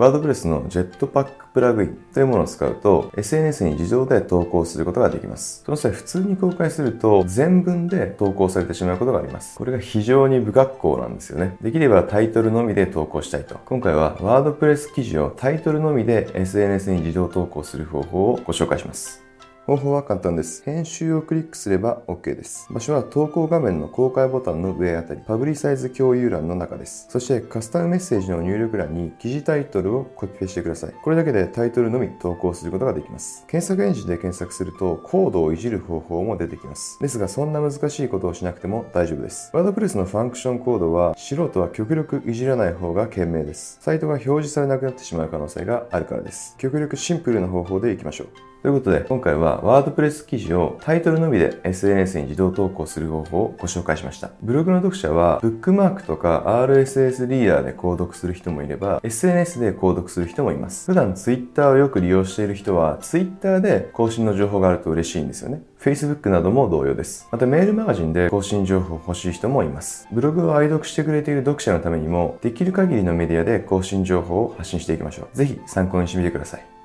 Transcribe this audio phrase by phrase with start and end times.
[0.00, 5.62] WordPress のジェットパックプラグインというものを使うと SNS に自動で投稿することができます。
[5.62, 9.58] その際普通に公開すると全文で投稿されてしまうことがあります。
[9.58, 11.58] これが非常に不格好なんですよね。
[11.60, 13.58] できればタイトルのみで投稿したいと。
[13.66, 19.29] 今回は WordPress 記事をタイトルのみで SNS に自動投稿する方法をご紹介します。
[19.66, 20.64] 方法は簡単です。
[20.64, 22.66] 編集をクリックすれば OK です。
[22.70, 27.06] 場所は投稿画面の公開ボタンの上あたり、パブリサイズ共有欄の中です。
[27.08, 30.94] そしてカスタムメッセージの入力欄に記事タイトルをコピペしてください。
[31.02, 33.44] これだけでタイトルのみ投稿することができます。
[33.46, 36.98] 検索エンジンで検索するとコードをいじる方法も出てきます。
[37.00, 39.52] ですがそんな難しいことをしなくても大丈夫です。
[39.54, 43.78] WordPress のファンクションコードは素人は極力いじらない方が賢明です。
[43.80, 46.56] サイトが表示されなくなってしまう可能性があるからです。
[46.58, 48.49] 極力シンプルな方法でいきましょう。
[48.62, 54.32] ということで、今回はワードプレス記事をタイトルのみで SNS に自動投稿する方法をご紹介しました。
[54.42, 60.84] ブログの読者は、ブックマークとか RSS リーダーで購読する人もいれば、SNS で購読する人もいます。
[60.84, 65.62] 普段 Twitter をよく利用している人は、Twitter で更新の情報があると嬉しいんですよね。
[65.80, 67.28] Facebook なども同様です。
[67.32, 70.06] またメールマガジンで更新情報を欲しい人もいます。
[70.12, 75.36] ブログを愛読してくれている読者のためにも、できる限りのメディアで更新情報を発信していきましょう。
[75.36, 76.79] ぜひ参考にしてみてください。